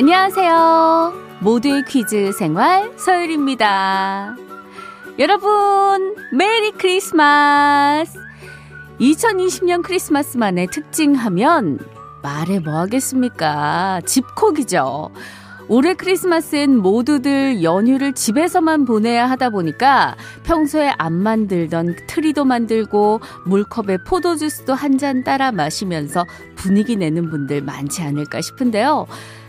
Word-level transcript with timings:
안녕하세요. 0.00 1.12
모두의 1.40 1.84
퀴즈 1.84 2.30
생활 2.30 2.96
서유리입니다. 2.96 4.36
여러분, 5.18 6.14
Merry 6.32 6.70
Christmas! 6.70 8.16
2020년 9.00 9.82
크리스마스만의 9.82 10.68
특징하면 10.68 11.80
말해 12.22 12.60
뭐 12.60 12.74
하겠습니까? 12.74 14.00
집콕이죠. 14.06 15.10
올해 15.66 15.94
크리스마스엔 15.94 16.76
모두들 16.76 17.64
연휴를 17.64 18.12
집에서만 18.14 18.84
보내야 18.84 19.28
하다 19.28 19.50
보니까 19.50 20.16
평소에 20.44 20.92
안 20.96 21.12
만들던 21.12 21.96
트리도 22.06 22.44
만들고 22.44 23.20
물컵에 23.46 23.98
포도주스도 24.06 24.74
한 24.74 24.96
잔 24.96 25.24
따라 25.24 25.50
마시면서 25.50 26.24
분위기 26.54 26.94
내는 26.96 27.30
분들 27.30 27.62
많지 27.62 28.02
않을까 28.02 28.40
싶은데요. 28.40 29.06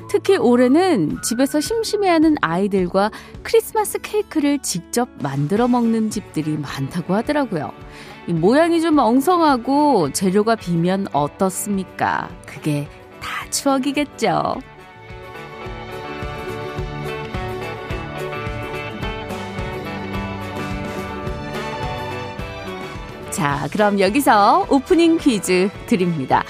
특히 0.09 0.37
올해는 0.37 1.21
집에서 1.21 1.61
심심해하는 1.61 2.35
아이들과 2.41 3.11
크리스마스 3.43 3.99
케이크를 3.99 4.57
직접 4.59 5.07
만들어 5.21 5.67
먹는 5.67 6.09
집들이 6.09 6.57
많다고 6.57 7.13
하더라고요. 7.13 7.71
모양이 8.27 8.81
좀 8.81 8.97
엉성하고 8.97 10.11
재료가 10.11 10.55
비면 10.55 11.07
어떻습니까? 11.13 12.27
그게 12.47 12.87
다 13.21 13.47
추억이겠죠. 13.51 14.55
자, 23.29 23.67
그럼 23.71 23.99
여기서 23.99 24.65
오프닝 24.69 25.17
퀴즈 25.17 25.69
드립니다. 25.85 26.43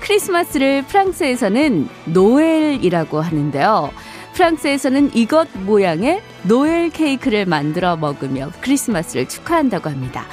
크리스마스를 0.00 0.82
프랑스에서는 0.82 1.88
노엘이라고 2.06 3.20
하는데요. 3.20 3.90
프랑스에서는 4.34 5.12
이것 5.14 5.48
모양의 5.64 6.22
노엘 6.42 6.90
케이크를 6.90 7.46
만들어 7.46 7.96
먹으며 7.96 8.50
크리스마스를 8.60 9.28
축하한다고 9.28 9.88
합니다. 9.88 10.26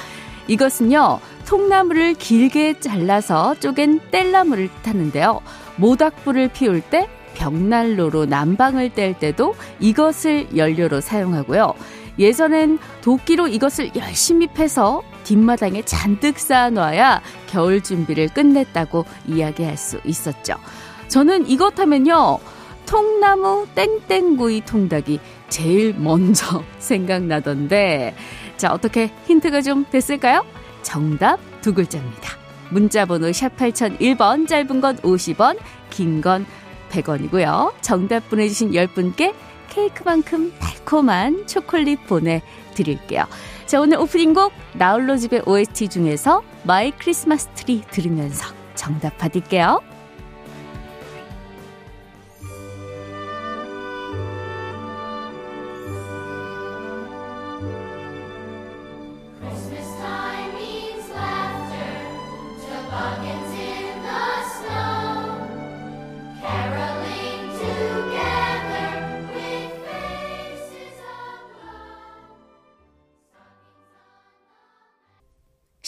이것은요, 0.46 1.20
통나무를 1.46 2.14
길게 2.14 2.80
잘라서 2.80 3.54
쪼갠 3.60 4.00
뗄나무를 4.10 4.68
타는데요. 4.82 5.40
모닥불을 5.76 6.48
피울 6.48 6.80
때 6.82 7.08
벽난로로 7.34 8.26
난방을 8.26 8.90
뗄 8.90 9.14
때도 9.14 9.54
이것을 9.80 10.56
연료로 10.56 11.00
사용하고요. 11.00 11.74
예전엔 12.18 12.78
도끼로 13.02 13.48
이것을 13.48 13.90
열심히 13.96 14.46
패서 14.46 15.02
뒷마당에 15.24 15.82
잔뜩 15.82 16.38
쌓아놔야 16.38 17.22
겨울 17.46 17.82
준비를 17.82 18.28
끝냈다고 18.28 19.04
이야기할 19.26 19.76
수 19.76 20.00
있었죠. 20.04 20.54
저는 21.08 21.48
이것 21.48 21.78
하면요. 21.78 22.38
통나무 22.86 23.66
땡땡구이 23.74 24.62
통닭이 24.66 25.18
제일 25.48 25.94
먼저 25.98 26.62
생각나던데 26.78 28.14
자 28.56 28.72
어떻게 28.72 29.10
힌트가 29.26 29.62
좀 29.62 29.86
됐을까요? 29.90 30.44
정답 30.82 31.38
두 31.62 31.72
글자입니다. 31.72 32.30
문자번호 32.70 33.32
샵 33.32 33.56
8001번 33.56 34.46
짧은 34.46 34.80
건 34.80 34.96
50원 34.98 35.58
긴 35.90 36.20
건 36.20 36.44
100원이고요. 36.90 37.72
정답 37.80 38.28
보내주신 38.28 38.72
10분께 38.72 39.34
케이크만큼 39.74 40.52
달콤한 40.58 41.46
초콜릿 41.46 42.06
보내드릴게요. 42.06 43.24
자, 43.66 43.80
오늘 43.80 43.98
오프닝 43.98 44.34
곡 44.34 44.52
나홀로 44.74 45.16
집에 45.16 45.42
OST 45.46 45.88
중에서 45.88 46.42
My 46.64 46.92
Christmas 46.92 47.48
Tree 47.54 47.82
들으면서 47.90 48.54
정답 48.74 49.18
받을게요. 49.18 49.93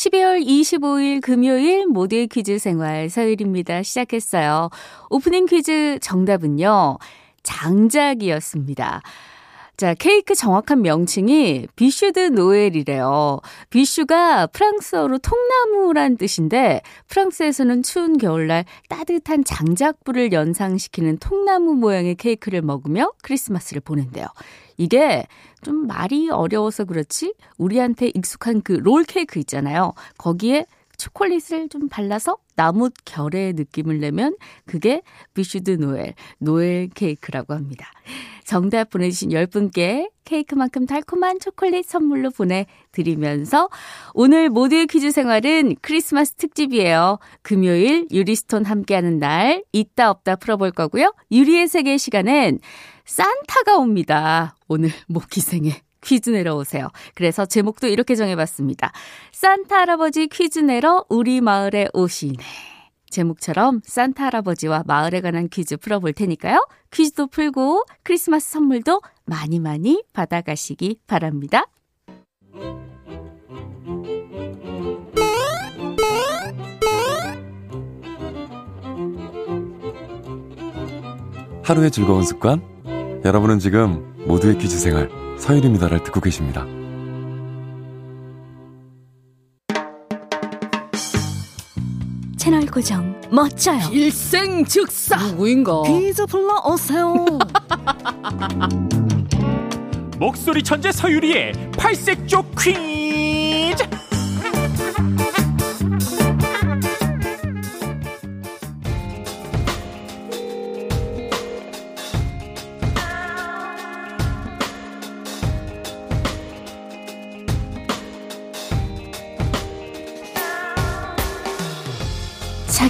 12월 0.06 0.46
25일 0.46 1.20
금요일 1.20 1.86
모두의 1.86 2.28
퀴즈 2.28 2.58
생활 2.58 3.10
서일입니다. 3.10 3.82
시작했어요. 3.82 4.70
오프닝 5.10 5.46
퀴즈 5.46 5.98
정답은요. 6.00 6.98
장작이었습니다. 7.42 9.02
자, 9.76 9.92
케이크 9.92 10.34
정확한 10.34 10.80
명칭이 10.80 11.66
비슈드 11.76 12.28
노엘이래요. 12.30 13.40
비슈가 13.68 14.46
프랑스어로 14.46 15.18
통나무란 15.18 16.16
뜻인데 16.16 16.80
프랑스에서는 17.08 17.82
추운 17.82 18.16
겨울날 18.16 18.64
따뜻한 18.88 19.44
장작불을 19.44 20.32
연상시키는 20.32 21.18
통나무 21.18 21.74
모양의 21.74 22.14
케이크를 22.14 22.62
먹으며 22.62 23.12
크리스마스를 23.22 23.82
보낸대요. 23.82 24.24
이게 24.78 25.26
좀 25.60 25.86
말이 25.86 26.30
어려워서 26.30 26.84
그렇지 26.84 27.34
우리한테 27.58 28.10
익숙한 28.14 28.62
그 28.62 28.72
롤 28.72 29.04
케이크 29.04 29.38
있잖아요. 29.40 29.92
거기에 30.16 30.64
초콜릿을 30.96 31.68
좀 31.68 31.90
발라서 31.90 32.38
나무 32.56 32.90
결의 33.04 33.52
느낌을 33.52 34.00
내면 34.00 34.36
그게 34.64 35.02
bûche 35.34 35.62
de 35.62 35.72
Noël, 35.72 36.14
Noël 36.38 36.88
케이크라고 36.94 37.54
합니다. 37.54 37.92
정답 38.44 38.90
보내주신 38.90 39.30
10분께 39.30 40.10
케이크만큼 40.24 40.86
달콤한 40.86 41.38
초콜릿 41.40 41.84
선물로 41.86 42.30
보내드리면서 42.30 43.68
오늘 44.14 44.48
모두의 44.48 44.86
퀴즈 44.86 45.10
생활은 45.10 45.76
크리스마스 45.82 46.34
특집이에요. 46.34 47.18
금요일 47.42 48.06
유리스톤 48.10 48.64
함께하는 48.64 49.18
날 49.18 49.64
있다 49.72 50.10
없다 50.10 50.36
풀어볼 50.36 50.72
거고요. 50.72 51.14
유리의 51.30 51.68
세계 51.68 51.96
시간엔 51.96 52.58
산타가 53.04 53.76
옵니다. 53.78 54.56
오늘 54.68 54.90
목기생에 55.06 55.85
퀴즈 56.06 56.30
내러 56.30 56.54
오세요. 56.54 56.88
그래서 57.14 57.44
제목도 57.44 57.88
이렇게 57.88 58.14
정해봤습니다. 58.14 58.92
산타 59.32 59.76
할아버지 59.76 60.28
퀴즈 60.28 60.60
내러 60.60 61.04
우리 61.08 61.40
마을에 61.40 61.88
오시네. 61.92 62.36
제목처럼 63.10 63.80
산타 63.84 64.26
할아버지와 64.26 64.84
마을에 64.86 65.20
관한 65.20 65.48
퀴즈 65.48 65.76
풀어볼 65.76 66.12
테니까요. 66.12 66.64
퀴즈도 66.92 67.26
풀고 67.26 67.84
크리스마스 68.04 68.52
선물도 68.52 69.02
많이 69.24 69.58
많이 69.58 70.04
받아가시기 70.12 71.00
바랍니다. 71.08 71.64
하루의 81.64 81.90
즐거운 81.90 82.22
습관? 82.22 82.62
여러분은 83.24 83.58
지금 83.58 84.14
모두의 84.24 84.56
퀴즈 84.58 84.78
생활 84.78 85.25
서일입니다를 85.38 86.02
듣고 86.04 86.20
계십니다. 86.20 86.64
채널 92.36 92.64
고정 92.66 93.14
멋져요. 93.30 93.80
일생 93.92 94.64
즉사 94.64 95.16
누구인가? 95.16 95.82
퀴즈 95.82 96.24
불러오세요. 96.26 97.26
목소리 100.18 100.62
천재 100.62 100.92
서유리의 100.92 101.52
팔색조 101.76 102.44
퀴 102.58 103.05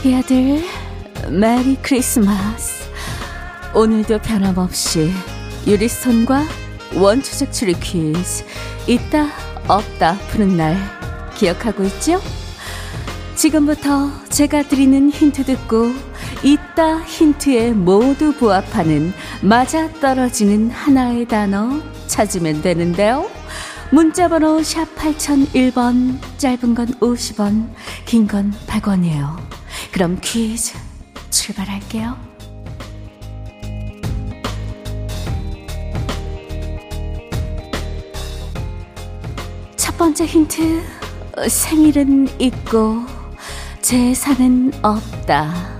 자기 0.07 0.15
아들 0.15 0.63
메리 1.31 1.75
크리스마스 1.83 2.85
오늘도 3.75 4.21
변함없이 4.21 5.11
유리스톤과 5.67 6.45
원초적 6.95 7.53
추리 7.53 7.73
퀴즈 7.75 8.45
있다 8.87 9.27
없다 9.67 10.17
푸는 10.29 10.57
날 10.57 10.77
기억하고 11.35 11.83
있죠? 11.85 12.21
지금부터 13.35 14.13
제가 14.29 14.63
드리는 14.69 15.11
힌트 15.11 15.45
듣고 15.45 15.93
있다 16.45 17.01
힌트에 17.03 17.73
모두 17.73 18.33
부합하는 18.37 19.13
맞아 19.41 19.91
떨어지는 19.95 20.71
하나의 20.71 21.27
단어 21.27 21.81
찾으면 22.07 22.63
되는데요. 22.63 23.29
문자번호 23.91 24.63
샵 24.63 24.87
8001번 24.95 26.19
짧은 26.39 26.75
건 26.77 26.87
50원 27.01 27.71
긴 28.05 28.29
건 28.29 28.53
100원이에요. 28.69 29.56
그럼 29.97 30.19
퀴즈 30.21 30.77
출발할게요. 31.31 32.19
첫 39.75 39.97
번째 39.97 40.27
힌트, 40.27 40.83
생일은 41.49 42.29
있고 42.39 43.07
재산은 43.81 44.73
없다. 44.83 45.79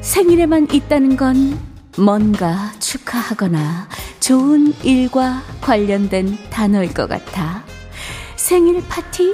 생일에만 0.00 0.66
있다는 0.72 1.16
건 1.16 1.60
뭔가 1.96 2.72
축하하거나 2.80 3.88
좋은 4.18 4.74
일과 4.82 5.44
관련된 5.60 6.36
단어일 6.50 6.92
것 6.92 7.08
같아. 7.08 7.62
생일 8.34 8.82
파티? 8.88 9.32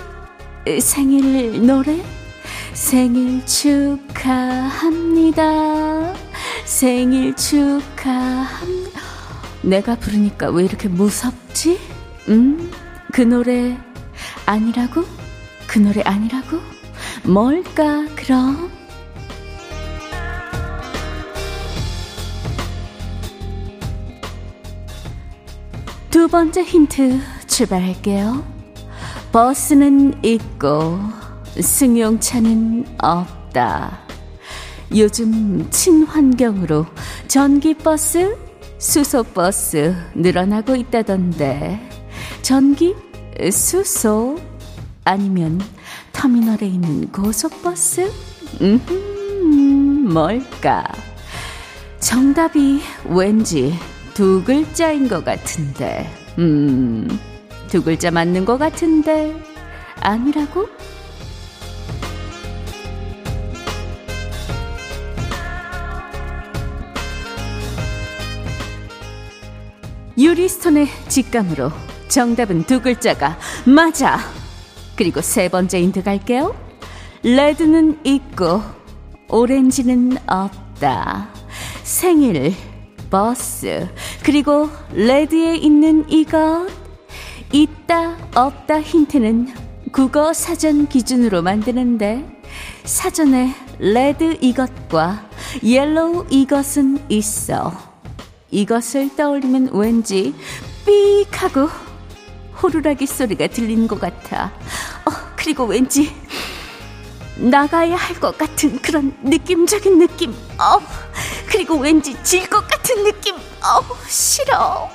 생일 0.79 1.67
노래? 1.67 2.22
생일 2.75 3.45
축하합니다. 3.47 4.13
생일 6.65 7.37
축하합니다. 7.37 9.01
내가 9.63 9.95
부르니까 9.97 10.51
왜 10.51 10.65
이렇게 10.65 10.89
무섭지? 10.89 11.79
음? 12.29 12.71
그 13.13 13.21
노래 13.23 13.79
아니라고? 14.47 15.05
그 15.67 15.79
노래 15.79 16.01
아니라고? 16.03 16.59
뭘까, 17.25 18.07
그럼? 18.17 18.71
두 26.11 26.29
번째 26.29 26.63
힌트 26.63 27.21
출발할게요. 27.47 28.45
버스는 29.33 30.25
있고 30.25 31.22
승용차는 31.61 32.97
없다. 32.99 33.99
요즘 34.97 35.69
친환경으로 35.71 36.87
전기버스, 37.29 38.37
수소버스 38.79 39.95
늘어나고 40.15 40.77
있다던데 40.77 41.81
전기, 42.43 42.95
수소 43.51 44.39
아니면 45.05 45.61
터미널에 46.13 46.67
있는 46.67 47.11
고속버스? 47.11 48.11
음, 48.61 50.09
뭘까? 50.13 50.85
정답이 52.01 52.81
왠지 53.07 53.75
두 54.15 54.43
글자인 54.45 55.09
것 55.09 55.25
같은데, 55.25 56.11
음, 56.39 57.09
두 57.69 57.83
글자 57.83 58.11
맞는 58.11 58.45
것 58.45 58.59
같은데, 58.59 59.35
아니라고? 60.01 60.69
유리스톤의 70.19 70.89
직감으로 71.09 71.71
정답은 72.09 72.65
두 72.65 72.81
글자가 72.81 73.39
맞아. 73.65 74.19
그리고 74.97 75.21
세 75.21 75.49
번째 75.49 75.81
힌트 75.81 76.03
갈게요. 76.03 76.55
red는 77.23 78.01
있고 78.05 78.61
오렌지는 79.29 80.19
없다. 80.27 81.31
생일, 81.83 82.55
버스, 83.11 83.89
그리고 84.23 84.69
red에 84.93 85.57
있는 85.57 86.09
이것. 86.11 86.69
있다, 87.53 88.17
없다 88.35 88.81
힌트는 88.81 89.49
국어 89.93 90.33
사전 90.33 90.89
기준으로 90.89 91.43
만드는데 91.43 92.25
사전에 92.85 93.55
red 93.79 94.39
이것과 94.41 95.29
yellow 95.63 96.27
이것은 96.31 96.99
있어. 97.09 97.92
이것을 98.53 99.17
떠올리면 99.17 99.71
왠지 99.73 100.35
삑 100.87 101.27
하고 101.43 101.69
호루라기 102.63 103.07
소리가 103.07 103.49
들리는 103.49 103.89
것 103.89 104.01
같아. 104.01 104.53
어, 105.05 105.11
그리고 105.37 105.65
왠지 105.65 106.15
나가야 107.37 107.97
할 107.97 108.21
것 108.21 108.37
같은 108.39 108.79
그런 108.81 109.17
느낌적인 109.25 109.99
느낌. 109.99 110.31
어, 110.31 110.79
그리고 111.49 111.77
왠지 111.79 112.15
질 112.23 112.49
것 112.49 112.69
같은 112.69 113.03
느낌. 113.05 113.35
어, 113.37 113.83
싫어. 114.07 114.89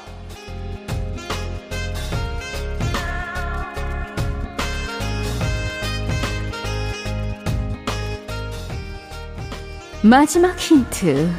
마지막 10.03 10.57
힌트. 10.57 11.30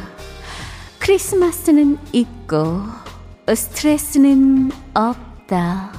크리스마스는 1.09 1.97
있고 2.13 2.83
스트레스는 3.49 4.71
없다. 4.93 5.91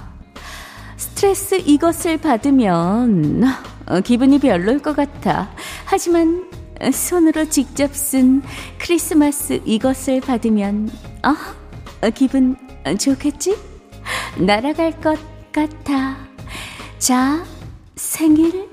스트레스 0.98 1.56
이것을 1.56 2.20
받으면 2.20 3.44
어, 3.88 4.02
기분이 4.02 4.38
별로일 4.38 4.84
것 4.84 4.96
같아. 4.96 5.50
하지만 5.86 6.48
손으로 6.94 7.50
직접 7.50 7.96
쓴 7.96 8.44
크리스마스 8.78 9.60
이것을 9.66 10.22
받으면 10.22 10.92
어, 11.26 12.06
어 12.06 12.10
기분 12.12 12.56
좋겠지? 13.00 13.58
날아갈 14.38 15.02
것 15.02 15.18
같아. 15.52 16.18
자, 17.00 17.44
생일, 17.96 18.70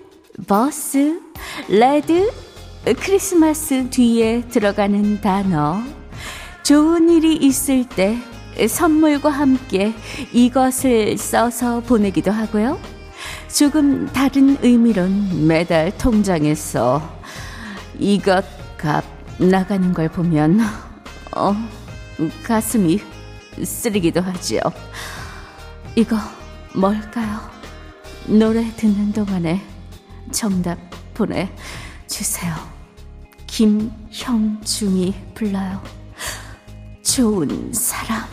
버스, 0.47 1.19
red, 1.71 2.31
크리스마스 3.01 3.89
뒤에 3.89 4.43
들어가는 4.51 5.23
단어. 5.23 5.97
좋은 6.67 7.09
일이 7.11 7.37
있을 7.37 7.89
때 7.89 8.19
선물과 8.69 9.31
함께 9.31 9.95
이것을 10.33 11.17
써서 11.17 11.79
보내기도 11.79 12.33
하고요. 12.33 12.81
조금 13.47 14.09
다른 14.09 14.59
의미론 14.61 15.47
매달 15.47 15.97
통장에서 15.97 17.21
이것 18.01 18.45
값 18.77 19.05
나가는 19.39 19.95
걸 19.95 20.09
보면 20.09 20.59
어 21.37 21.55
가슴이 22.43 23.01
쓰리기도 23.63 24.21
하지요. 24.21 24.59
이거 25.95 26.17
뭘까요? 26.75 27.39
노래 28.27 28.69
듣는 28.75 29.13
동안에 29.13 29.63
정답 30.33 30.79
보내주세요. 31.15 32.53
김형중이 33.47 35.15
불러요. 35.33 36.06
좋은 37.17 37.73
사람. 37.73 38.27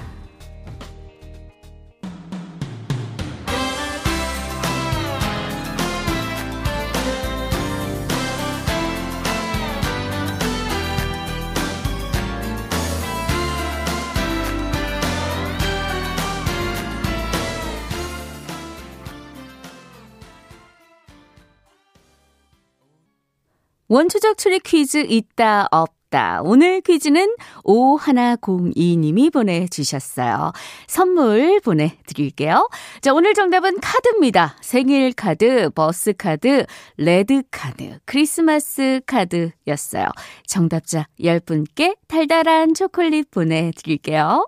원초적 23.88 24.38
추리 24.38 24.60
퀴즈 24.60 24.98
있다 25.08 25.70
없다. 25.72 26.03
오늘 26.44 26.82
퀴즈는 26.82 27.36
5102님이 27.64 29.32
보내주셨어요. 29.32 30.52
선물 30.88 31.60
보내드릴게요. 31.62 32.70
자, 33.02 33.14
오늘 33.14 33.34
정답은 33.34 33.80
카드입니다. 33.80 34.56
생일 34.62 35.14
카드, 35.14 35.70
버스 35.72 36.14
카드, 36.14 36.66
레드 36.98 37.42
카드, 37.52 37.98
크리스마스 38.06 39.02
카드였어요. 39.06 40.08
정답자 40.46 41.08
10분께 41.20 41.98
달달한 42.08 42.74
초콜릿 42.74 43.32
보내드릴게요. 43.32 44.48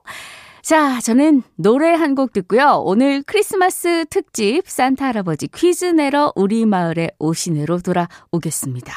자, 0.61 0.99
저는 0.99 1.43
노래 1.57 1.93
한 1.93 2.15
곡 2.15 2.33
듣고요. 2.33 2.81
오늘 2.85 3.21
크리스마스 3.23 4.05
특집 4.09 4.63
산타 4.67 5.05
할아버지 5.05 5.47
퀴즈 5.47 5.85
내러 5.85 6.31
우리 6.35 6.65
마을에 6.65 7.11
오시네로 7.19 7.79
돌아오겠습니다. 7.79 8.93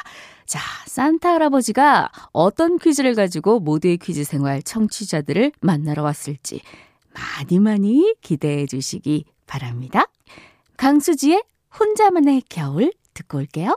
자, 0.49 0.61
산타 0.87 1.35
할아버지가 1.35 2.11
어떤 2.33 2.79
퀴즈를 2.79 3.15
가지고 3.15 3.61
모두의 3.61 3.99
퀴즈 3.99 4.25
생활 4.25 4.63
청취자들을 4.63 5.53
만나러 5.61 6.03
왔을지 6.03 6.63
많이 7.13 7.61
많이 7.61 8.15
기대해 8.23 8.65
주시기 8.65 9.27
바랍니다. 9.47 10.11
강수지의 10.79 11.45
혼자만의 11.79 12.45
겨울 12.49 12.95
듣고 13.13 13.37
올게요. 13.37 13.77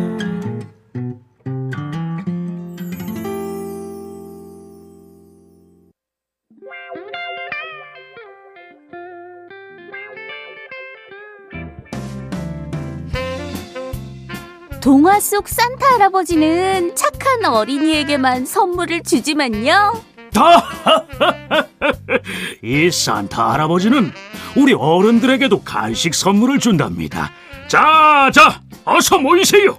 속 15.21 15.47
산타 15.47 15.85
할아버지는 15.93 16.95
착한 16.95 17.45
어린이에게만 17.45 18.47
선물을 18.47 19.03
주지만요. 19.03 20.01
이 22.63 22.89
산타 22.89 23.51
할아버지는 23.53 24.11
우리 24.57 24.73
어른들에게도 24.73 25.61
간식 25.63 26.15
선물을 26.15 26.57
준답니다. 26.59 27.31
자, 27.67 28.31
자, 28.33 28.61
어서 28.83 29.19
모이세요. 29.19 29.77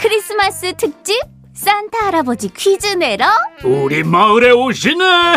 크리스마스 0.00 0.74
특집 0.76 1.20
산타 1.54 2.06
할아버지 2.06 2.48
퀴즈 2.48 2.88
내러 2.88 3.26
우리 3.62 4.02
마을에 4.02 4.50
오시네. 4.50 5.04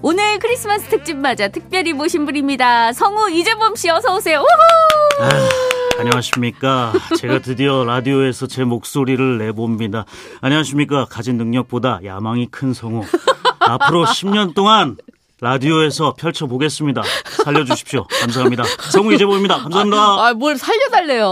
오늘 0.00 0.38
크리스마스 0.38 0.88
특집 0.88 1.16
맞아 1.16 1.48
특별히 1.48 1.92
모신 1.92 2.24
분입니다. 2.24 2.92
성우 2.92 3.30
이재범 3.30 3.74
씨 3.76 3.90
어서 3.90 4.14
오세요. 4.16 4.38
우후! 4.40 5.24
아, 5.24 5.48
안녕하십니까. 6.00 6.92
제가 7.18 7.40
드디어 7.40 7.84
라디오에서 7.84 8.46
제 8.46 8.64
목소리를 8.64 9.38
내봅니다. 9.38 10.04
안녕하십니까. 10.40 11.06
가진 11.06 11.36
능력보다 11.36 12.00
야망이 12.04 12.46
큰 12.46 12.72
성우. 12.72 13.02
앞으로 13.60 14.04
10년 14.04 14.54
동안 14.54 14.96
라디오에서 15.40 16.14
펼쳐보겠습니다. 16.14 17.02
살려주십시오. 17.44 18.04
감사합니다. 18.20 18.64
성우 18.90 19.12
이재범입니다. 19.14 19.58
감사합니다. 19.58 19.96
아, 19.96 20.34
뭘 20.34 20.56
살려달래요. 20.56 21.26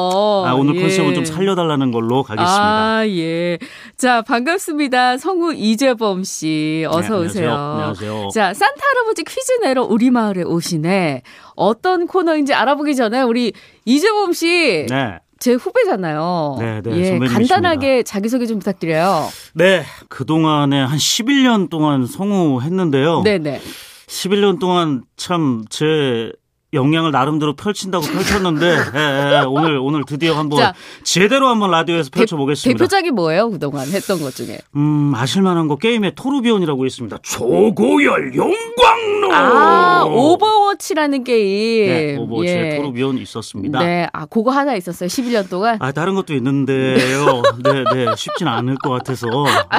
아, 0.47 0.55
오늘 0.55 0.77
예. 0.77 0.81
컨셉은 0.83 1.15
좀 1.15 1.25
살려달라는 1.25 1.91
걸로 1.91 2.23
가겠습니다. 2.23 2.63
아, 2.63 3.07
예. 3.09 3.59
자, 3.97 4.23
반갑습니다. 4.23 5.19
성우 5.19 5.55
이재범 5.55 6.23
씨. 6.23 6.85
어서 6.89 7.01
네, 7.01 7.07
안녕하세요. 7.07 7.25
오세요. 7.25 7.55
안녕하세요. 7.55 8.29
자, 8.33 8.55
산타 8.55 8.81
할아버지 8.81 9.25
퀴즈 9.25 9.53
내러 9.63 9.83
우리 9.83 10.11
마을에 10.11 10.43
오시네. 10.43 11.23
어떤 11.57 12.07
코너인지 12.07 12.55
알아보기 12.55 12.95
전에 12.95 13.23
우리 13.23 13.53
이재범 13.87 14.33
씨. 14.35 14.87
네. 14.89 15.19
제 15.39 15.53
후배잖아요. 15.53 16.57
네, 16.59 16.81
네, 16.83 16.97
예. 16.97 17.19
간단하게 17.19 18.05
자기소개 18.05 18.47
좀 18.47 18.59
부탁드려요. 18.59 19.29
네. 19.55 19.85
그동안에 20.09 20.81
한 20.81 20.97
11년 20.97 21.69
동안 21.69 22.07
성우 22.07 22.63
했는데요. 22.63 23.23
네 23.23 23.39
네. 23.39 23.61
11년 24.09 24.59
동안 24.61 25.03
참 25.17 25.65
제 25.69 26.33
역량을 26.77 27.11
나름대로 27.11 27.57
펼친다고 27.57 28.07
펼쳤는데 28.07 28.67
예, 28.95 29.39
예, 29.41 29.45
오늘 29.47 29.79
오늘 29.79 30.05
드디어 30.05 30.35
한번 30.35 30.61
자, 30.61 30.75
제대로 31.03 31.49
한번 31.49 31.71
라디오에서 31.71 32.11
펼쳐보겠습니다. 32.11 32.79
대 32.79 32.85
표작이 32.85 33.11
뭐예요? 33.11 33.51
그동안 33.51 33.89
했던 33.89 34.21
것 34.21 34.35
중에. 34.35 34.59
음 34.77 35.13
아실만한 35.15 35.67
거 35.69 35.77
게임에 35.77 36.15
토르비욘이라고 36.15 36.87
있습니다. 36.87 37.19
초고열 37.23 38.35
용광로. 38.37 39.33
아, 39.33 40.05
오버워치라는 40.05 41.25
게임. 41.25 41.87
네, 41.89 42.17
오버워치에 42.17 42.73
예. 42.73 42.77
토르비욘 42.77 43.19
있었습니다. 43.19 43.81
네, 43.81 44.07
아, 44.13 44.27
그거 44.27 44.51
하나 44.51 44.77
있었어요. 44.77 45.09
11년 45.09 45.49
동안. 45.51 45.79
아 45.81 45.93
다른 45.93 46.15
것도 46.15 46.35
있는데요. 46.35 47.43
네, 47.65 47.85
네 47.93 48.07
쉽진 48.17 48.47
않을 48.47 48.77
것 48.77 48.91
같아서 48.91 49.27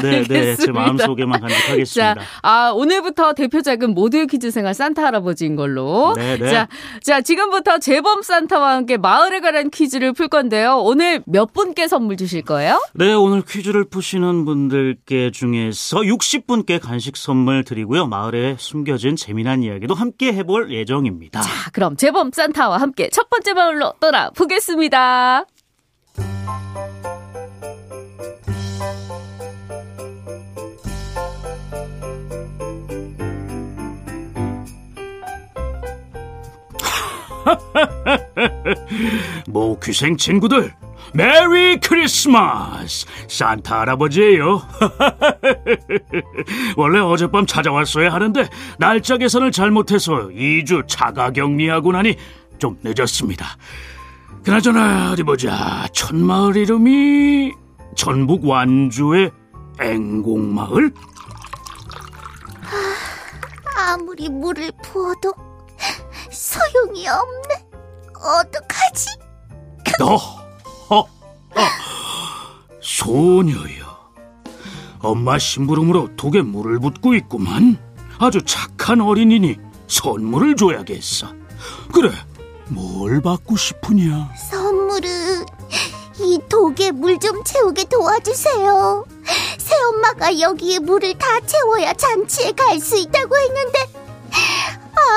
네, 0.01 0.23
네 0.23 0.55
제. 0.55 0.71
마음 0.71 0.97
속에만 0.97 1.39
간직하겠습니다. 1.39 2.15
자, 2.15 2.21
아, 2.41 2.71
오늘부터 2.73 3.33
대표작은 3.33 3.93
모두의 3.93 4.27
퀴즈 4.27 4.51
생활 4.51 4.73
산타 4.73 5.03
할아버지인 5.03 5.55
걸로. 5.55 6.13
네, 6.15 6.37
네. 6.37 6.49
자, 6.49 6.67
자, 7.03 7.21
지금부터 7.21 7.79
재범 7.79 8.21
산타와 8.21 8.75
함께 8.75 8.97
마을에 8.97 9.39
관한 9.39 9.69
퀴즈를 9.69 10.13
풀 10.13 10.27
건데요. 10.27 10.77
오늘 10.77 11.21
몇 11.25 11.53
분께 11.53 11.87
선물 11.87 12.17
주실 12.17 12.41
거예요? 12.41 12.81
네, 12.93 13.13
오늘 13.13 13.41
퀴즈를 13.41 13.85
푸시는 13.85 14.45
분들께 14.45 15.31
중에서 15.31 15.97
60분께 15.97 16.81
간식 16.81 17.17
선물 17.17 17.63
드리고요. 17.63 18.07
마을에 18.07 18.55
숨겨진 18.59 19.15
재미난 19.15 19.63
이야기도 19.63 19.93
함께 19.93 20.33
해볼 20.33 20.71
예정입니다. 20.71 21.41
자, 21.41 21.49
그럼 21.71 21.95
재범 21.95 22.31
산타와 22.31 22.77
함께 22.77 23.09
첫 23.11 23.29
번째 23.29 23.53
마을로 23.53 23.93
떠나 23.99 24.29
보겠습니다. 24.31 25.45
모 39.47 39.79
귀생 39.79 40.17
친구들, 40.17 40.73
메리 41.13 41.79
크리스마스! 41.79 43.05
산타 43.27 43.81
할아버지예요. 43.81 44.61
원래 46.75 46.99
어젯밤 46.99 47.45
찾아왔어야 47.45 48.11
하는데 48.11 48.47
날짜 48.77 49.17
계산을 49.17 49.51
잘못해서 49.51 50.29
2주 50.29 50.87
자가 50.87 51.31
격리하고 51.31 51.91
나니 51.91 52.15
좀 52.59 52.77
늦었습니다. 52.83 53.45
그나저나 54.43 55.11
어디 55.11 55.23
보자. 55.23 55.87
천마을 55.93 56.57
이름이 56.57 57.51
전북 57.95 58.45
완주의 58.45 59.31
앵곡마을? 59.81 60.91
아무리 63.75 64.29
물을 64.29 64.71
부어도 64.83 65.33
소용이 66.37 67.07
없네. 67.07 67.65
어떡하지? 68.15 69.07
너, 69.99 70.15
어, 70.89 70.99
어, 70.99 71.07
소녀여. 72.81 73.87
엄마 74.99 75.39
심부름으로 75.39 76.15
독에 76.15 76.41
물을 76.41 76.79
붓고 76.79 77.15
있구만. 77.15 77.77
아주 78.19 78.41
착한 78.45 79.01
어린이니 79.01 79.57
선물을 79.87 80.55
줘야겠어. 80.55 81.27
그래, 81.93 82.11
뭘 82.67 83.21
받고 83.21 83.55
싶으냐? 83.55 84.31
선물은 84.51 85.45
이 86.19 86.39
독에 86.49 86.91
물 86.91 87.19
좀 87.19 87.43
채우게 87.43 87.85
도와주세요. 87.85 89.05
새엄마가 89.57 90.39
여기에 90.39 90.79
물을 90.79 91.17
다 91.17 91.39
채워야 91.41 91.93
잔치에 91.93 92.51
갈 92.51 92.79
수 92.79 92.95
있다고 92.97 93.35
했는데 93.37 94.06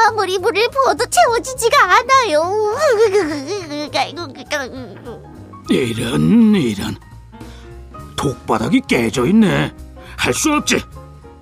아무리 0.09 0.39
물을 0.39 0.69
부어도 0.71 1.05
채워지지가 1.07 1.77
않아요. 1.85 2.77
이런, 5.71 6.55
이런. 6.55 6.97
독바닥이 8.17 8.83
깨져 8.89 9.27
있네. 9.27 9.73
할 10.17 10.35
수 10.35 10.53
없지. 10.53 10.83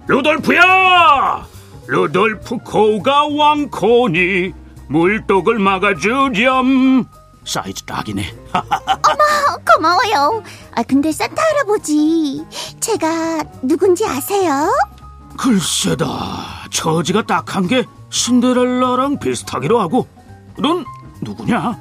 루돌프야! 0.06 1.46
루돌프 1.86 2.58
코가 2.58 3.26
왕코니 3.28 4.52
물독을 4.88 5.58
막아주렴. 5.58 7.06
사이즈 7.44 7.82
딱이네. 7.84 8.34
고마워요. 9.74 10.42
아 10.74 10.82
근데 10.82 11.10
산타 11.10 11.40
할아버지 11.42 12.44
제가 12.80 13.42
누군지 13.62 14.04
아세요? 14.06 14.70
글쎄다. 15.36 16.66
처지가 16.70 17.22
딱한 17.22 17.66
게 17.66 17.84
신데렐라랑 18.10 19.18
비슷하기도 19.18 19.78
하고. 19.78 20.06
넌 20.58 20.84
누구냐? 21.20 21.78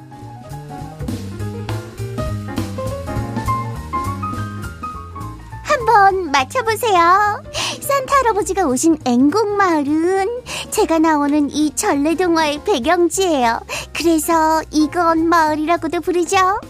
한번 5.62 6.30
맞춰보세요. 6.30 7.42
산타 7.80 8.16
할아버지가 8.18 8.66
오신 8.66 8.98
앵곡 9.04 9.48
마을은 9.48 10.42
제가 10.70 10.98
나오는 10.98 11.50
이 11.50 11.74
전래 11.74 12.14
동화의 12.14 12.62
배경지예요. 12.64 13.60
그래서 13.94 14.62
이건 14.70 15.28
마을이라고도 15.28 16.00
부르죠. 16.00 16.60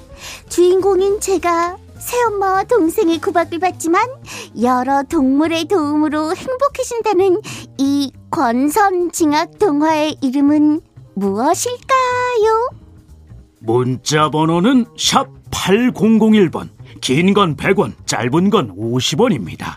주인공인 0.49 1.21
제가 1.21 1.77
새엄마와 1.99 2.65
동생의 2.65 3.19
구박을 3.19 3.59
받지만 3.59 4.09
여러 4.63 5.03
동물의 5.03 5.67
도움으로 5.67 6.35
행복해진다는 6.35 7.43
이 7.77 8.13
권선징악 8.31 9.59
동화의 9.59 10.17
이름은 10.23 10.81
무엇일까요? 11.15 12.71
문자 13.61 14.31
번호는 14.31 14.87
샵 14.97 15.27
8001번. 15.51 16.69
긴 17.01 17.33
건 17.35 17.57
100원, 17.57 17.95
짧은 18.07 18.51
건 18.51 18.75
50원입니다. 18.77 19.77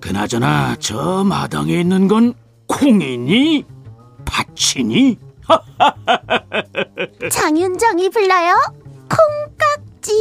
그나저나 0.00 0.76
저 0.78 1.24
마당에 1.24 1.80
있는 1.80 2.08
건 2.08 2.34
콩이니? 2.68 3.64
팥이니? 4.24 5.18
장윤정이 7.30 8.10
불러요. 8.10 8.54
콩깍지. 9.08 10.12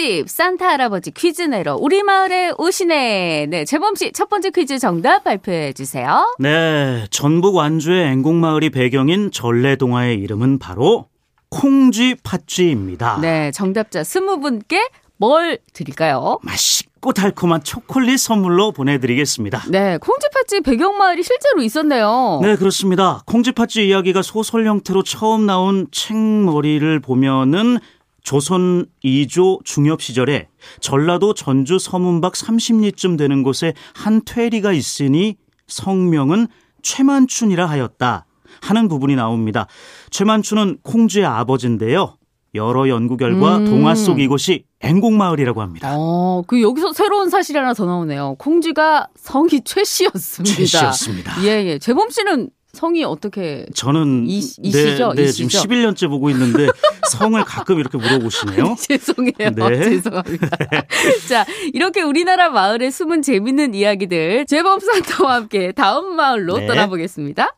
특집 0.00 0.30
산타 0.30 0.66
할아버지 0.66 1.10
퀴즈 1.10 1.42
내러 1.42 1.76
우리 1.76 2.02
마을에 2.02 2.52
오시네. 2.56 3.46
네, 3.50 3.64
재범 3.66 3.94
씨 3.96 4.12
첫 4.12 4.30
번째 4.30 4.50
퀴즈 4.50 4.78
정답 4.78 5.24
발표해 5.24 5.74
주세요. 5.74 6.34
네, 6.38 7.06
전북 7.10 7.54
완주의 7.56 8.06
앵곡마을이 8.06 8.70
배경인 8.70 9.30
전래동화의 9.30 10.18
이름은 10.20 10.58
바로 10.58 11.08
콩쥐 11.50 12.16
팥쥐입니다. 12.22 13.18
네, 13.20 13.50
정답자 13.50 14.00
20분께 14.00 14.78
뭘 15.18 15.58
드릴까요? 15.74 16.38
맛있고 16.42 17.12
달콤한 17.12 17.62
초콜릿 17.62 18.18
선물로 18.20 18.72
보내드리겠습니다. 18.72 19.64
네, 19.68 19.98
콩쥐팥쥐 19.98 20.62
배경마을이 20.62 21.22
실제로 21.22 21.60
있었네요. 21.60 22.40
네, 22.42 22.56
그렇습니다. 22.56 23.22
콩쥐팥쥐 23.26 23.86
이야기가 23.88 24.22
소설 24.22 24.66
형태로 24.66 25.02
처음 25.02 25.44
나온 25.44 25.88
책머리를 25.92 27.00
보면은 27.00 27.80
조선 28.22 28.86
2조 29.04 29.64
중엽 29.64 30.02
시절에 30.02 30.48
전라도 30.80 31.34
전주 31.34 31.78
서문박 31.78 32.34
30리쯤 32.34 33.18
되는 33.18 33.42
곳에 33.42 33.74
한 33.94 34.22
퇴리가 34.24 34.72
있으니 34.72 35.36
성명은 35.66 36.48
최만춘이라 36.82 37.66
하였다 37.66 38.26
하는 38.62 38.88
부분이 38.88 39.16
나옵니다. 39.16 39.66
최만춘은 40.10 40.78
콩쥐의 40.82 41.24
아버지인데요. 41.24 42.16
여러 42.54 42.88
연구 42.88 43.16
결과 43.16 43.58
음. 43.58 43.64
동화 43.66 43.94
속 43.94 44.20
이곳이 44.20 44.64
앵곡마을이라고 44.80 45.60
합니다. 45.60 45.94
어, 45.96 46.42
그 46.46 46.60
여기서 46.60 46.92
새로운 46.92 47.30
사실이 47.30 47.56
하나 47.58 47.74
더 47.74 47.84
나오네요. 47.84 48.36
콩쥐가 48.38 49.08
성이 49.14 49.60
최 49.64 49.84
씨였습니다. 49.84 50.56
최 50.56 50.64
씨였습니다. 50.64 51.44
예, 51.44 51.64
예. 51.64 51.78
재범 51.78 52.10
씨는 52.10 52.50
성이 52.72 53.02
어떻게 53.04 53.66
저는 53.74 54.26
이- 54.28 54.38
이시죠? 54.38 55.12
네, 55.14 55.24
네, 55.24 55.32
지금 55.32 55.48
이시죠? 55.48 55.68
11년째 55.68 56.08
보고 56.08 56.30
있는데 56.30 56.68
성을 57.10 57.42
가끔 57.44 57.80
이렇게 57.80 57.98
물어보시네요. 57.98 58.76
죄송해요. 58.80 59.50
네. 59.54 59.84
죄송합니다. 59.90 60.48
자, 61.28 61.44
이렇게 61.72 62.02
우리나라 62.02 62.48
마을의 62.50 62.92
숨은 62.92 63.22
재밌는 63.22 63.74
이야기들 63.74 64.46
재범 64.46 64.78
산타와 64.80 65.34
함께 65.34 65.72
다음 65.72 66.14
마을로 66.16 66.58
네. 66.58 66.66
떠나보겠습니다. 66.68 67.48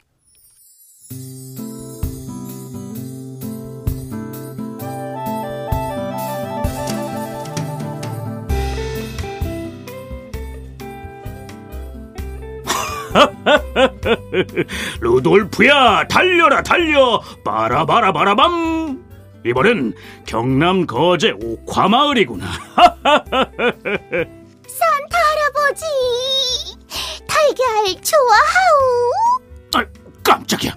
루돌프야 15.01 16.07
달려라 16.09 16.63
달려. 16.63 17.21
바라바라바라밤. 17.45 19.05
이번엔 19.45 19.95
경남 20.27 20.87
거제 20.87 21.33
옥화마을이구나. 21.43 22.47
할아버지 25.33 25.85
달걀 27.27 28.03
좋아하우 28.03 29.13
아, 29.75 29.85
깜짝이야. 30.23 30.77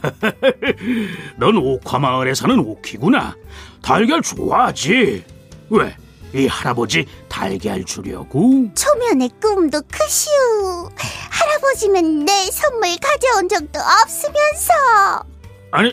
넌 1.36 1.56
옥화마을에 1.56 2.34
사는 2.34 2.58
오키구나. 2.58 3.36
달걀 3.82 4.22
좋아하지. 4.22 5.24
왜? 5.70 5.96
이 6.34 6.46
할아버지 6.46 7.06
달걀 7.28 7.84
주려고? 7.84 8.66
초면의 8.74 9.30
꿈도 9.42 9.80
크시우 9.90 10.88
할아버지는 11.30 12.24
내 12.24 12.32
선물 12.52 12.96
가져온 13.00 13.48
적도 13.48 13.80
없으면서. 13.80 15.24
아니 15.72 15.92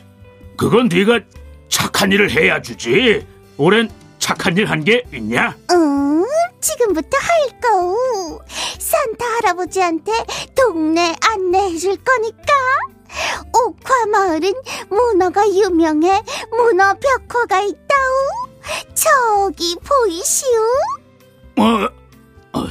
그건 0.57 0.89
네가 0.89 1.19
착한 1.69 2.11
일을 2.11 2.31
해야 2.31 2.61
주지. 2.61 3.25
올해는 3.57 3.89
착한 4.19 4.55
일 4.57 4.65
한 4.69 4.83
게 4.83 5.03
있냐? 5.13 5.55
응 5.71 6.23
지금부터 6.61 7.09
할 7.17 7.59
거우 7.61 8.39
산타 8.79 9.25
할아버지한테 9.25 10.11
동네 10.55 11.15
안내해 11.21 11.77
줄 11.77 11.95
거니까. 11.97 12.53
옥화 13.53 14.05
마을은 14.11 14.53
문어가 14.89 15.47
유명해 15.47 16.21
문어 16.51 16.93
벽화가 16.95 17.61
있다우 17.61 18.46
저기 18.93 19.75
보이시우 19.83 20.59
어, 21.59 21.87
어, 22.53 22.67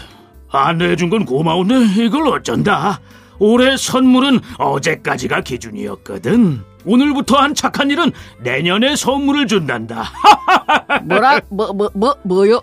안내해준 0.50 1.10
건 1.10 1.24
고마운데 1.24 2.02
이걸 2.04 2.28
어쩐다. 2.28 3.00
올해 3.38 3.76
선물은 3.76 4.40
어제까지가 4.58 5.42
기준이었거든. 5.42 6.64
오늘부터 6.86 7.36
한 7.36 7.54
착한 7.54 7.90
일은 7.90 8.12
내년에 8.40 8.94
선물을 8.96 9.46
준단다. 9.48 10.10
뭐라 11.04 11.40
뭐 11.50 11.72
뭐 11.72 11.90
뭐 11.94 12.14
뭐, 12.22 12.48
요 12.48 12.62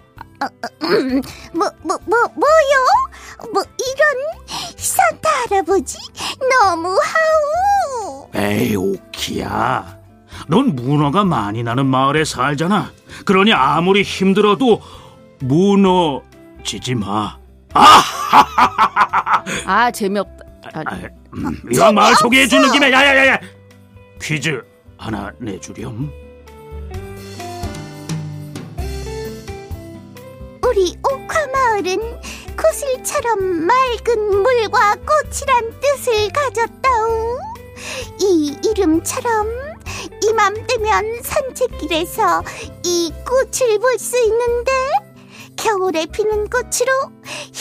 뭐, 1.54 1.70
뭐, 1.84 1.98
뭐, 2.06 2.18
뭐요? 2.36 3.52
뭐, 3.54 3.64
이런, 3.64 4.76
산타 4.76 5.30
할아버지, 5.50 5.98
너무 6.60 6.90
하우! 7.02 8.28
에이 8.36 8.76
오키야. 8.76 10.03
넌 10.48 10.76
문어가 10.76 11.24
많이 11.24 11.64
나는 11.64 11.86
마을에 11.86 12.26
살잖아. 12.26 12.92
그러니 13.26 13.54
아무리 13.54 14.02
힘들어도 14.04 14.82
무너지지 15.40 16.96
마. 16.96 17.38
아, 19.66 19.92
재미없다. 19.92 20.44
아, 20.76 20.82
아, 20.86 21.00
음, 21.36 21.62
이왕 21.72 21.94
마을 21.94 22.16
소개해주는 22.16 22.72
김에 22.72 22.92
야야야야 22.92 23.40
퀴즈 24.22 24.64
하나 24.98 25.32
내주렴. 25.40 26.10
우리 30.66 30.96
옥화 31.04 31.48
마을은 31.48 32.00
구슬처럼 32.56 33.40
맑은 33.68 34.42
물과 34.42 34.96
꽃이란 34.96 35.80
뜻을 35.80 36.30
가졌다우. 36.32 37.53
이 38.20 38.56
이름처럼 38.66 39.48
이맘때면 40.24 41.22
산책길에서 41.24 42.44
이 42.84 43.12
꽃을 43.26 43.80
볼 43.80 43.98
수 44.00 44.18
있는데 44.26 44.72
겨울에 45.56 46.06
피는 46.08 46.50
꽃으로 46.50 47.12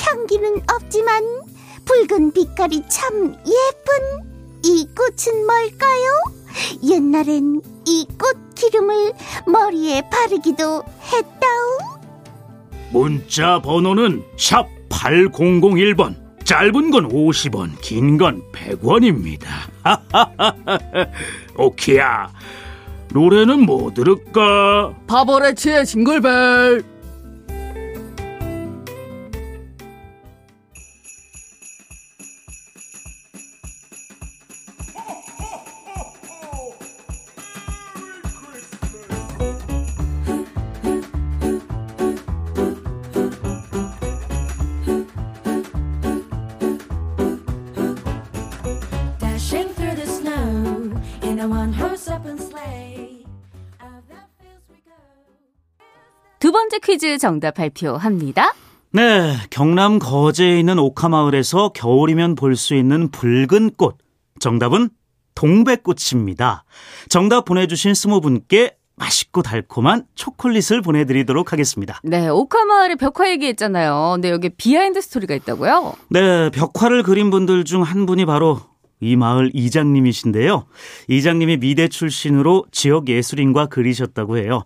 향기는 0.06 0.62
없지만 0.72 1.22
붉은 1.84 2.32
빛깔이 2.32 2.82
참 2.88 3.36
예쁜 3.46 4.32
이 4.64 4.86
꽃은 4.94 5.46
뭘까요? 5.46 6.22
옛날엔 6.84 7.60
이 7.86 8.06
꽃 8.18 8.36
기름을 8.54 9.12
머리에 9.46 10.02
바르기도 10.08 10.84
했다우. 11.12 11.98
문자 12.92 13.60
번호는 13.60 14.22
샵 14.38 14.66
8001번. 14.88 16.21
짧은 16.52 16.90
건 16.90 17.08
50원, 17.08 17.80
긴 17.80 18.18
건 18.18 18.42
100원입니다. 18.52 19.46
오키야, 21.56 22.30
노래는 23.14 23.64
뭐 23.64 23.90
들을까? 23.94 24.92
바버레치의 25.06 25.86
징글벨. 25.86 26.84
퀴즈 57.12 57.18
정답 57.18 57.52
발표합니다. 57.54 58.54
네, 58.92 59.36
경남 59.50 59.98
거제에 59.98 60.58
있는 60.58 60.78
옥화마을에서 60.78 61.70
겨울이면 61.70 62.34
볼 62.36 62.56
수 62.56 62.74
있는 62.74 63.10
붉은 63.10 63.72
꽃. 63.76 63.98
정답은 64.40 64.88
동백꽃입니다. 65.34 66.64
정답 67.08 67.44
보내주신 67.44 67.94
스무 67.94 68.20
분께 68.20 68.76
맛있고 68.96 69.42
달콤한 69.42 70.04
초콜릿을 70.14 70.80
보내드리도록 70.82 71.52
하겠습니다. 71.52 72.00
네, 72.04 72.28
옥화마을의 72.28 72.96
벽화 72.96 73.28
얘기했잖아요. 73.30 74.12
근데 74.14 74.30
여기 74.30 74.48
behind 74.50 75.00
story가 75.00 75.34
있다고요? 75.34 75.94
네, 76.10 76.50
벽화를 76.50 77.02
그린 77.02 77.30
분들 77.30 77.64
중 77.64 77.82
한 77.82 78.06
분이 78.06 78.24
바로 78.26 78.60
이 79.02 79.16
마을 79.16 79.50
이장님이신데요. 79.52 80.64
이장님이 81.08 81.56
미대 81.58 81.88
출신으로 81.88 82.64
지역 82.70 83.08
예술인과 83.08 83.66
그리셨다고 83.66 84.38
해요. 84.38 84.62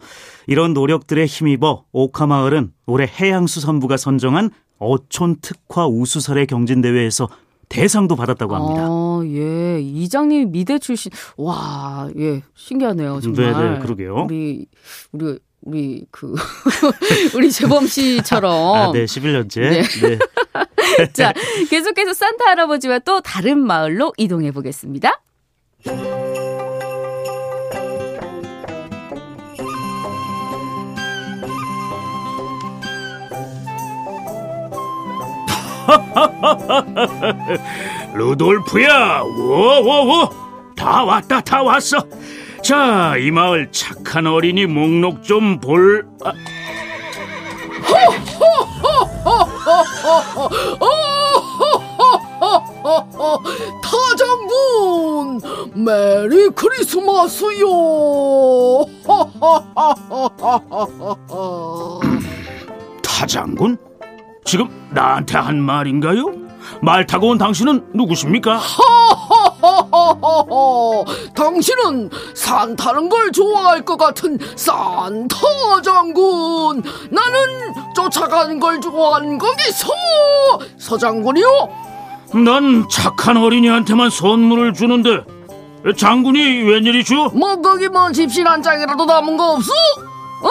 이런 0.46 0.74
노력들에 0.74 1.24
힘입어 1.24 1.84
오카마을은 1.92 2.72
올해 2.86 3.06
해양수산부가 3.06 3.96
선정한 3.96 4.50
어촌 4.78 5.36
특화 5.40 5.86
우수설의 5.86 6.46
경진대회에서 6.46 7.28
대상도 7.68 8.14
받았다고 8.14 8.54
합니다. 8.54 8.86
아, 8.86 9.22
예. 9.24 9.80
이장님이 9.80 10.46
미대 10.46 10.78
출신. 10.78 11.10
와, 11.36 12.08
예. 12.16 12.42
신기하네요, 12.54 13.20
정말. 13.20 13.52
네 13.52 13.70
네, 13.70 13.78
그러게요. 13.80 14.26
우리, 14.28 14.66
우리, 15.12 15.38
우리, 15.66 16.06
그, 16.12 16.32
우리 17.34 17.50
재범 17.50 17.88
씨처럼. 17.88 18.76
아, 18.76 18.92
네, 18.92 19.04
11년째. 19.04 19.60
네. 19.60 19.82
네. 19.82 20.18
자, 21.12 21.32
계속해서 21.68 22.14
산타 22.14 22.46
할아버지와 22.46 23.00
또 23.00 23.20
다른 23.20 23.58
마을로 23.58 24.12
이동해 24.16 24.52
보겠습니다. 24.52 25.20
루돌프야, 38.14 39.20
워워워, 39.20 40.30
다 40.76 41.02
왔다, 41.02 41.40
다 41.40 41.62
왔어. 41.62 41.98
자, 42.62 43.16
이 43.16 43.32
마을 43.32 43.70
착한 44.06 44.28
어린이 44.28 44.66
목록 44.66 45.24
좀 45.24 45.58
볼. 45.58 46.06
아, 46.24 46.32
타장군 53.82 55.40
메리 55.74 56.48
크리스마스요. 56.50 57.66
타장군? 63.02 63.76
지금 64.44 64.68
나한테 64.90 65.36
한 65.36 65.60
말인가요? 65.60 66.32
말 66.80 67.06
타고 67.06 67.30
온 67.30 67.38
당신은 67.38 67.88
누구십니까? 67.92 68.60
당신은 71.34 72.10
산 72.34 72.76
타는 72.76 73.08
걸 73.08 73.32
좋아할 73.32 73.84
것 73.84 73.96
같은 73.96 74.38
산타 74.56 75.36
장군. 75.82 76.82
나는 77.10 77.74
쫓아가는 77.94 78.58
걸 78.60 78.80
좋아하는 78.80 79.38
거기서 79.38 79.88
서장군이요. 80.78 81.68
난 82.44 82.86
착한 82.90 83.36
어린이한테만 83.36 84.10
선물을 84.10 84.72
주는데 84.74 85.24
장군이 85.96 86.62
웬일이죠? 86.64 87.30
뭐 87.30 87.60
거기 87.60 87.88
뭐 87.88 88.10
집신 88.10 88.46
한 88.46 88.62
장이라도 88.62 89.04
남은 89.04 89.36
거 89.36 89.52
없어? 89.52 89.70
어? 90.42 90.50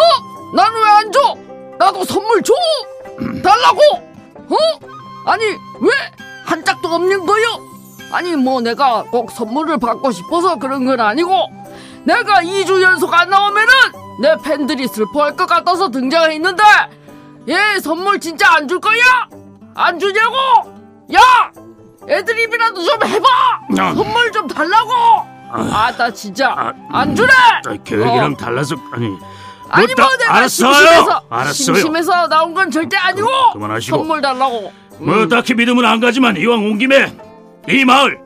나는 0.55 0.79
왜안 0.81 1.11
줘? 1.11 1.35
나도 1.77 2.05
선물 2.05 2.41
줘. 2.41 2.53
달라고. 3.43 3.81
어? 4.49 4.55
아니 5.25 5.43
왜 5.81 5.89
한 6.45 6.63
짝도 6.63 6.87
없는 6.87 7.25
거요? 7.25 7.45
아니 8.11 8.35
뭐 8.35 8.61
내가 8.61 9.03
꼭 9.11 9.31
선물을 9.31 9.77
받고 9.79 10.11
싶어서 10.11 10.55
그런 10.57 10.85
건 10.85 10.99
아니고 10.99 11.47
내가 12.03 12.41
2주 12.43 12.81
연속 12.81 13.13
안 13.13 13.29
나오면은 13.29 13.71
내 14.21 14.35
팬들이 14.43 14.87
슬퍼할 14.87 15.35
것 15.35 15.45
같아서 15.47 15.89
등장했는데 15.89 16.63
얘 17.49 17.79
선물 17.79 18.19
진짜 18.19 18.53
안 18.55 18.67
줄 18.67 18.79
거야? 18.79 19.01
안 19.75 19.99
주냐고? 19.99 20.35
야! 21.13 21.19
애드립이라도 22.07 22.83
좀 22.83 23.03
해봐! 23.03 23.27
야. 23.79 23.93
선물 23.93 24.31
좀 24.31 24.47
달라고! 24.47 24.91
아, 25.51 25.91
나 25.97 26.11
진짜 26.11 26.49
아, 26.57 26.73
안 26.91 27.15
주래! 27.15 27.31
아, 27.33 27.75
계획이랑 27.83 28.33
어. 28.33 28.37
달라서 28.37 28.75
아니 28.93 29.09
아니 29.69 29.85
뭐 29.87 29.95
다- 29.95 30.17
내가 30.17 30.35
알았어요. 30.37 30.73
심심해서 30.73 31.21
알았어요. 31.29 31.53
심심해서 31.53 32.27
나온 32.27 32.53
건 32.53 32.71
절대 32.71 32.95
아니고 32.97 33.27
그만하시고. 33.53 33.97
선물 33.97 34.21
달라고 34.21 34.71
뭐 34.99 35.27
딱히 35.27 35.53
믿음은 35.55 35.83
안 35.85 35.99
가지만 35.99 36.37
이왕 36.37 36.59
온 36.59 36.77
김에 36.77 37.13
이 37.69 37.83
마을 37.85 38.19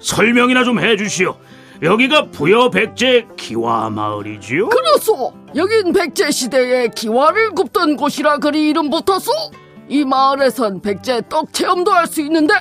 설명이나 0.00 0.64
좀 0.64 0.80
해주시오. 0.80 1.36
여기가 1.82 2.30
부여 2.30 2.70
백제 2.70 3.26
기와 3.36 3.90
마을이지요? 3.90 4.68
그렇소 4.68 5.32
여긴 5.56 5.92
백제 5.92 6.30
시대에 6.30 6.88
기와를 6.88 7.50
굽던 7.50 7.96
곳이라 7.96 8.38
그리 8.38 8.68
이름 8.68 8.88
붙었소 8.88 9.32
이 9.88 10.04
마을에선 10.04 10.80
백제 10.80 11.22
떡 11.28 11.52
체험도 11.52 11.92
할 11.92 12.06
수 12.06 12.20
있는데 12.22 12.54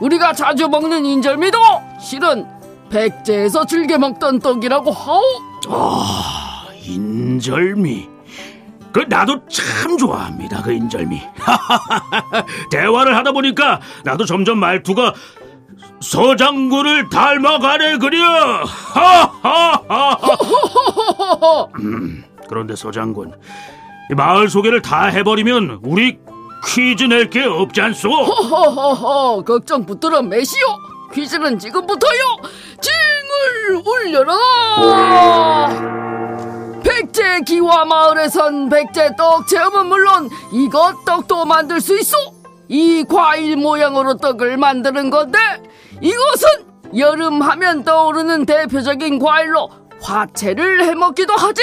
우리가 0.00 0.32
자주 0.34 0.68
먹는 0.68 1.04
인절미도 1.06 1.58
실은 2.00 2.46
백제에서 2.90 3.64
즐겨 3.66 3.98
먹던 3.98 4.38
떡이라고 4.40 4.90
하오 4.92 5.22
인절미. 6.84 8.08
그 8.92 9.04
나도 9.08 9.46
참 9.48 9.96
좋아합니다. 9.98 10.62
그 10.62 10.72
인절미. 10.72 11.20
대화를 12.70 13.16
하다 13.16 13.32
보니까 13.32 13.80
나도 14.04 14.24
점점 14.24 14.58
말투가 14.58 15.12
서장군을 16.00 17.08
닮아가네 17.10 17.98
그려. 17.98 18.64
음, 21.80 22.24
그런데 22.48 22.74
서장군, 22.76 23.32
이 24.10 24.14
마을 24.14 24.48
소개를 24.48 24.80
다 24.82 25.06
해버리면 25.06 25.80
우리 25.82 26.18
퀴즈 26.66 27.04
낼 27.04 27.30
게 27.30 27.44
없지 27.44 27.80
않소? 27.80 28.08
허허허 28.10 29.42
걱정 29.44 29.84
붙들어 29.86 30.22
매시오. 30.22 30.66
퀴즈는 31.12 31.58
지금부터요. 31.58 32.20
징을 32.80 33.82
울려라! 33.86 34.36
백제 36.82 37.40
기와 37.46 37.84
마을에선 37.86 38.68
백제 38.68 39.10
떡 39.16 39.46
체험은 39.48 39.86
물론 39.86 40.28
이것 40.52 41.04
떡도 41.04 41.44
만들 41.44 41.80
수 41.80 41.98
있어 41.98 42.16
이 42.68 43.04
과일 43.08 43.56
모양으로 43.56 44.16
떡을 44.18 44.56
만드는 44.58 45.10
건데 45.10 45.38
이것은 46.00 46.48
여름 46.96 47.42
하면 47.42 47.84
떠오르는 47.84 48.46
대표적인 48.46 49.18
과일로 49.18 49.70
화채를 50.00 50.84
해먹기도 50.84 51.34
하지. 51.34 51.62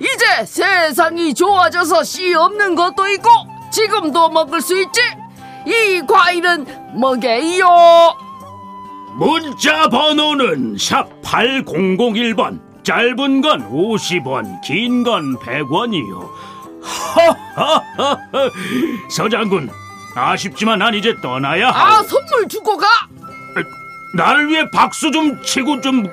이제 0.00 0.44
세상이 0.46 1.34
좋아져서 1.34 2.02
씨 2.04 2.34
없는 2.34 2.74
것도 2.74 3.06
있고 3.08 3.28
지금도 3.70 4.30
먹을 4.30 4.60
수 4.60 4.80
있지. 4.80 5.00
이 5.66 6.00
과일은 6.06 6.66
뭐게요? 6.94 7.66
문자 9.18 9.88
번호는 9.88 10.76
샵 10.78 11.06
8001번. 11.22 12.60
짧은 12.82 13.42
건 13.42 13.70
50원 13.70 14.62
긴 14.62 15.04
건 15.04 15.36
100원이요. 15.40 16.30
서장군 19.10 19.70
아쉽지만 20.14 20.78
난 20.78 20.94
이제 20.94 21.14
떠나야 21.20 21.68
아 21.68 22.02
선물 22.02 22.48
주고 22.48 22.76
가 22.78 22.86
나를 24.14 24.48
위해 24.48 24.68
박수 24.70 25.10
좀 25.10 25.42
치고 25.42 25.80
좀 25.80 26.04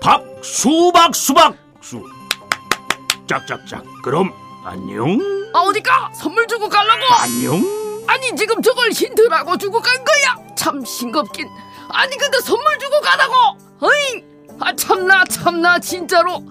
밥 0.00 0.22
수박 0.42 1.14
수박. 1.14 1.54
수. 1.80 2.02
짝짝짝. 3.28 3.82
그럼 4.02 4.32
안녕. 4.64 5.18
아 5.52 5.58
어디가? 5.60 6.12
선물 6.14 6.46
주고 6.46 6.68
가려고? 6.68 7.02
안녕. 7.20 8.04
아니 8.06 8.34
지금 8.36 8.62
저걸 8.62 8.90
힌트라고 8.90 9.56
주고 9.58 9.80
간 9.80 9.92
거야? 10.04 10.54
참 10.56 10.84
싱겁긴. 10.84 11.48
아니 11.90 12.16
근데 12.16 12.38
선물 12.40 12.78
주고 12.78 13.00
가라고? 13.00 13.34
어잉? 13.80 14.56
아 14.60 14.72
참나 14.74 15.24
참나 15.24 15.78
진짜로. 15.80 16.44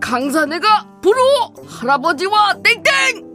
강사네가 0.00 0.86
부러워 1.02 1.54
할아버지와 1.68 2.54
땡땡 2.62 3.27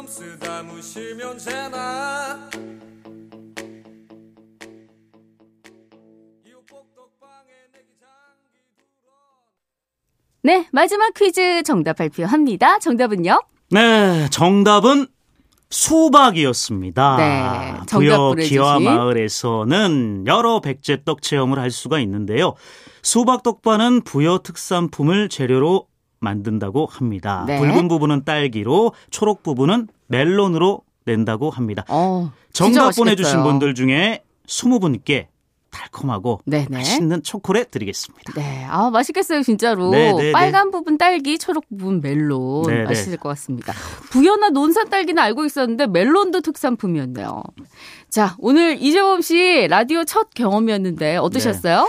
수염 0.00 0.06
쓰다 0.06 0.62
무시면 0.62 1.38
들어 1.38 1.70
네, 10.42 10.66
마지막 10.72 11.12
퀴즈 11.12 11.62
정답 11.64 11.98
발표합니다. 11.98 12.78
정답은요? 12.78 13.40
네, 13.70 14.28
정답은 14.30 15.06
수박이었습니다. 15.68 17.16
네, 17.16 17.74
부여. 17.90 18.34
기와 18.34 18.80
마을에서는 18.80 20.24
여러 20.26 20.60
백제떡 20.60 21.20
체험을 21.20 21.58
할 21.58 21.70
수가 21.70 22.00
있는데요. 22.00 22.54
수박 23.02 23.42
떡반은 23.42 24.02
부여 24.02 24.38
특산품을 24.38 25.28
재료로 25.28 25.89
만든다고 26.20 26.86
합니다. 26.86 27.44
네. 27.46 27.58
붉은 27.58 27.88
부분은 27.88 28.24
딸기로, 28.24 28.92
초록 29.10 29.42
부분은 29.42 29.88
멜론으로 30.06 30.82
낸다고 31.04 31.50
합니다. 31.50 31.84
어, 31.88 32.30
정답. 32.52 32.94
보내주신 32.94 33.42
분들 33.42 33.74
중에 33.74 34.22
20분께 34.46 35.26
달콤하고 35.70 36.40
네네. 36.46 36.66
맛있는 36.68 37.22
초콜릿 37.22 37.70
드리겠습니다. 37.70 38.32
네, 38.34 38.64
아 38.68 38.90
맛있겠어요 38.90 39.42
진짜로. 39.42 39.90
네, 39.90 40.12
네, 40.12 40.22
네. 40.24 40.32
빨간 40.32 40.70
부분 40.72 40.98
딸기, 40.98 41.38
초록 41.38 41.64
부분 41.68 42.00
멜론 42.00 42.64
네, 42.66 42.78
네. 42.78 42.84
맛있을 42.84 43.16
것 43.18 43.28
같습니다. 43.30 43.72
부연나 44.10 44.50
논산 44.50 44.90
딸기는 44.90 45.22
알고 45.22 45.44
있었는데 45.44 45.86
멜론도 45.86 46.40
특산품이었네요. 46.40 47.42
자, 48.08 48.34
오늘 48.40 48.82
이재범 48.82 49.20
씨 49.22 49.68
라디오 49.68 50.04
첫 50.04 50.30
경험이었는데 50.34 51.16
어떠셨어요? 51.18 51.88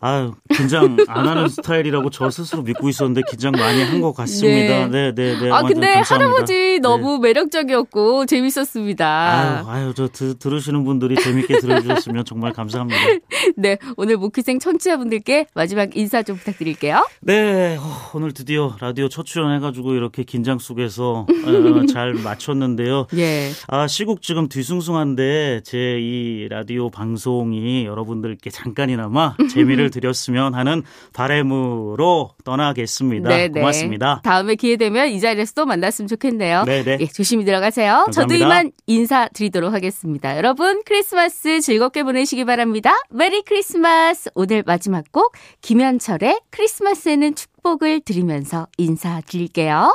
아유, 0.00 0.32
긴장 0.54 0.96
안 1.08 1.26
하는 1.26 1.48
스타일이라고 1.50 2.10
저 2.10 2.30
스스로 2.30 2.62
믿고 2.62 2.88
있었는데 2.88 3.22
긴장 3.28 3.50
많이 3.52 3.82
한 3.82 3.98
것 4.00 4.12
같습니다. 4.12 4.86
네, 4.86 5.12
네, 5.12 5.36
네. 5.40 5.50
아 5.50 5.54
완전 5.56 5.72
근데 5.74 5.92
감사합니다. 5.94 6.14
할아버지 6.14 6.78
너무 6.80 7.18
매력적이었고 7.18 8.26
재밌었습니다. 8.26 9.06
아유, 9.06 9.64
아유, 9.68 9.92
저 9.96 10.06
드, 10.06 10.38
들으시는 10.38 10.84
분들이 10.84 11.16
재밌게 11.16 11.58
들어주셨으면 11.58 12.24
정말 12.24 12.52
감사합니다. 12.52 13.00
네, 13.56 13.76
오늘 13.96 14.18
모키생 14.18 14.60
청취자분들께 14.60 15.46
마지막 15.54 15.96
인사 15.96 16.22
좀 16.22 16.36
부탁드릴게요. 16.36 17.04
네, 17.22 17.76
어, 17.80 17.82
오늘 18.14 18.32
드디어 18.32 18.76
라디오 18.80 19.08
첫 19.08 19.26
출연해가지고 19.26 19.94
이렇게 19.94 20.22
긴장 20.22 20.60
속에서 20.60 21.26
어, 21.28 21.86
잘 21.92 22.14
마쳤는데요. 22.14 23.08
예. 23.16 23.50
아, 23.66 23.88
시국 23.88 24.22
지금 24.22 24.48
뒤숭숭한데 24.48 25.62
제 25.64 25.88
이 25.98 26.46
라디오 26.48 26.90
방송이 26.90 27.84
여러분들께 27.84 28.50
잠깐이나마 28.50 29.34
재미를 29.50 29.87
드렸으면 29.90 30.54
하는 30.54 30.82
바램으로 31.12 32.30
떠나겠습니다. 32.44 33.28
네, 33.28 33.48
네. 33.48 33.60
고맙습니다. 33.60 34.20
다음에 34.24 34.54
기회 34.54 34.76
되면 34.76 35.08
이 35.08 35.20
자리에서 35.20 35.52
또 35.54 35.66
만났으면 35.66 36.08
좋겠네요. 36.08 36.64
네, 36.64 36.82
네. 36.82 36.98
예, 37.00 37.06
조심히 37.06 37.44
들어가세요. 37.44 38.06
저도 38.12 38.28
감사합니다. 38.28 38.44
이만 38.44 38.72
인사드리도록 38.86 39.72
하겠습니다. 39.72 40.36
여러분 40.36 40.82
크리스마스 40.84 41.60
즐겁게 41.60 42.02
보내시기 42.02 42.44
바랍니다. 42.44 42.92
메리 43.10 43.42
크리스마스. 43.42 44.30
오늘 44.34 44.62
마지막 44.66 45.04
곡 45.12 45.32
김현철의 45.62 46.40
크리스마스에는 46.50 47.34
축복을 47.34 48.00
드리면서 48.00 48.66
인사드릴게요. 48.78 49.92